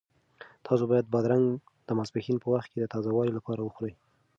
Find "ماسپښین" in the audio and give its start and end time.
1.97-2.37